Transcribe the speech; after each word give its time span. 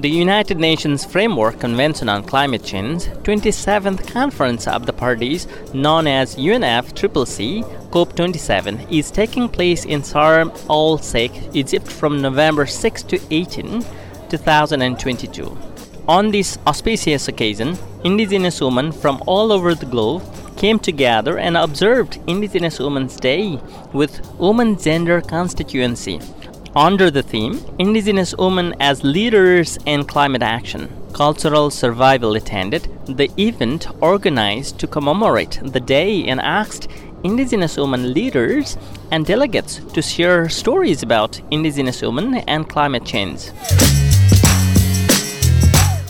The 0.00 0.08
United 0.08 0.58
Nations 0.58 1.04
Framework 1.04 1.60
Convention 1.60 2.08
on 2.08 2.22
Climate 2.22 2.64
Change, 2.64 3.04
27th 3.22 4.10
Conference 4.10 4.66
of 4.66 4.86
the 4.86 4.94
Parties, 4.94 5.46
known 5.74 6.06
as 6.06 6.36
UNFCCC 6.36 7.90
COP27, 7.90 8.90
is 8.90 9.10
taking 9.10 9.46
place 9.46 9.84
in 9.84 10.00
Sharm 10.00 10.58
el 10.70 10.96
Sheikh, 10.96 11.50
Egypt 11.52 11.86
from 11.86 12.22
November 12.22 12.64
6 12.64 13.02
to 13.02 13.20
18, 13.30 13.84
2022. 14.30 15.58
On 16.08 16.30
this 16.30 16.58
auspicious 16.66 17.28
occasion, 17.28 17.76
indigenous 18.02 18.58
women 18.62 18.92
from 18.92 19.22
all 19.26 19.52
over 19.52 19.74
the 19.74 19.84
globe 19.84 20.22
came 20.56 20.78
together 20.78 21.38
and 21.38 21.58
observed 21.58 22.18
Indigenous 22.26 22.78
Women's 22.78 23.16
Day 23.16 23.60
with 23.92 24.26
Women 24.38 24.78
Gender 24.78 25.20
Constituency 25.20 26.20
under 26.76 27.10
the 27.10 27.22
theme 27.22 27.60
Indigenous 27.78 28.34
Women 28.36 28.74
as 28.80 29.02
Leaders 29.02 29.78
in 29.86 30.04
Climate 30.04 30.42
Action. 30.42 30.88
Cultural 31.12 31.70
Survival 31.70 32.36
attended 32.36 32.88
the 33.06 33.30
event 33.36 33.88
organized 34.00 34.78
to 34.78 34.86
commemorate 34.86 35.60
the 35.64 35.80
day 35.80 36.24
and 36.26 36.40
asked 36.40 36.88
Indigenous 37.24 37.76
women 37.76 38.14
leaders 38.14 38.76
and 39.10 39.26
delegates 39.26 39.76
to 39.92 40.00
share 40.00 40.48
stories 40.48 41.02
about 41.02 41.40
Indigenous 41.50 42.02
women 42.02 42.36
and 42.46 42.68
climate 42.68 43.04
change. 43.04 43.50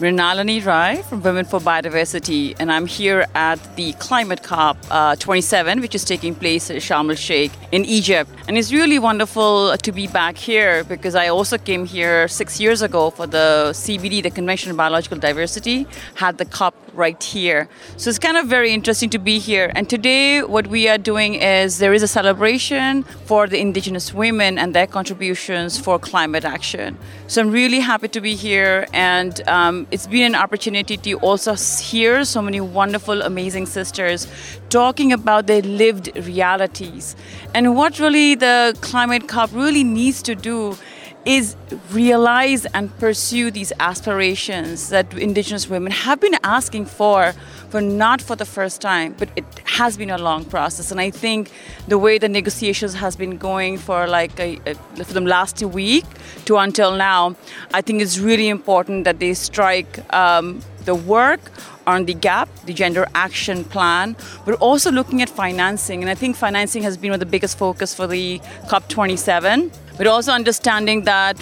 We're 0.00 0.12
Nalini 0.12 0.60
Rai 0.60 1.02
from 1.02 1.22
Women 1.22 1.44
for 1.44 1.58
Biodiversity, 1.58 2.54
and 2.60 2.70
I'm 2.70 2.86
here 2.86 3.26
at 3.34 3.58
the 3.74 3.94
Climate 3.94 4.44
COP 4.44 4.76
uh, 4.92 5.16
27, 5.16 5.80
which 5.80 5.92
is 5.96 6.04
taking 6.04 6.36
place 6.36 6.70
at 6.70 6.76
Sharm 6.76 7.10
el 7.10 7.16
Sheikh 7.16 7.50
in 7.72 7.84
Egypt. 7.84 8.30
And 8.46 8.56
it's 8.56 8.72
really 8.72 9.00
wonderful 9.00 9.76
to 9.76 9.90
be 9.90 10.06
back 10.06 10.36
here 10.36 10.84
because 10.84 11.16
I 11.16 11.26
also 11.26 11.58
came 11.58 11.84
here 11.84 12.28
six 12.28 12.60
years 12.60 12.80
ago 12.80 13.10
for 13.10 13.26
the 13.26 13.70
CBD, 13.72 14.22
the 14.22 14.30
Convention 14.30 14.70
on 14.70 14.76
Biological 14.76 15.18
Diversity, 15.18 15.84
had 16.14 16.38
the 16.38 16.44
COP 16.44 16.76
right 16.94 17.22
here. 17.22 17.68
So 17.96 18.08
it's 18.08 18.20
kind 18.20 18.36
of 18.36 18.46
very 18.46 18.72
interesting 18.72 19.10
to 19.10 19.18
be 19.18 19.40
here. 19.40 19.72
And 19.74 19.90
today, 19.90 20.42
what 20.42 20.68
we 20.68 20.88
are 20.88 20.98
doing 20.98 21.34
is 21.34 21.78
there 21.78 21.92
is 21.92 22.04
a 22.04 22.08
celebration 22.08 23.02
for 23.02 23.48
the 23.48 23.58
Indigenous 23.58 24.14
women 24.14 24.58
and 24.58 24.74
their 24.74 24.86
contributions 24.86 25.76
for 25.78 25.98
climate 25.98 26.44
action. 26.44 26.98
So 27.26 27.40
I'm 27.42 27.50
really 27.50 27.80
happy 27.80 28.08
to 28.08 28.20
be 28.20 28.34
here, 28.34 28.86
and 28.92 29.40
um, 29.48 29.87
it's 29.90 30.06
been 30.06 30.22
an 30.22 30.34
opportunity 30.34 30.96
to 30.98 31.14
also 31.14 31.54
hear 31.54 32.24
so 32.24 32.42
many 32.42 32.60
wonderful, 32.60 33.22
amazing 33.22 33.66
sisters 33.66 34.26
talking 34.68 35.12
about 35.12 35.46
their 35.46 35.62
lived 35.62 36.10
realities. 36.26 37.16
And 37.54 37.74
what 37.74 37.98
really 37.98 38.34
the 38.34 38.76
Climate 38.82 39.28
COP 39.28 39.50
really 39.52 39.84
needs 39.84 40.22
to 40.22 40.34
do 40.34 40.76
is 41.24 41.56
realize 41.90 42.64
and 42.66 42.96
pursue 42.98 43.50
these 43.50 43.72
aspirations 43.80 44.88
that 44.88 45.12
indigenous 45.14 45.68
women 45.68 45.92
have 45.92 46.20
been 46.20 46.36
asking 46.42 46.86
for 46.86 47.32
for 47.68 47.80
not 47.80 48.22
for 48.22 48.36
the 48.36 48.46
first 48.46 48.80
time. 48.80 49.14
But 49.18 49.28
it 49.36 49.44
has 49.78 49.96
been 49.96 50.10
a 50.10 50.18
long 50.18 50.44
process 50.44 50.90
and 50.92 51.00
i 51.00 51.10
think 51.10 51.50
the 51.86 51.98
way 52.04 52.18
the 52.18 52.28
negotiations 52.28 52.94
has 52.94 53.14
been 53.16 53.36
going 53.38 53.78
for 53.78 54.06
like 54.08 54.34
a, 54.40 54.58
a, 54.66 54.74
for 55.04 55.14
the 55.14 55.20
last 55.20 55.62
week 55.62 56.04
to 56.44 56.56
until 56.56 56.92
now 56.96 57.34
i 57.78 57.80
think 57.80 58.02
it's 58.02 58.18
really 58.18 58.48
important 58.48 59.04
that 59.04 59.18
they 59.20 59.32
strike 59.34 59.92
um, 60.12 60.60
the 60.84 60.94
work 60.94 61.40
on 61.86 62.04
the 62.04 62.14
GAP, 62.14 62.48
the 62.66 62.74
Gender 62.74 63.06
Action 63.14 63.64
Plan, 63.64 64.16
but 64.44 64.54
also 64.56 64.90
looking 64.90 65.22
at 65.22 65.30
financing. 65.30 66.02
And 66.02 66.10
I 66.10 66.14
think 66.14 66.36
financing 66.36 66.82
has 66.82 66.96
been 66.96 67.10
one 67.10 67.14
of 67.14 67.20
the 67.20 67.26
biggest 67.26 67.56
focus 67.56 67.94
for 67.94 68.06
the 68.06 68.38
COP27 68.68 69.72
but 69.98 70.06
also 70.06 70.30
understanding 70.30 71.02
that 71.02 71.36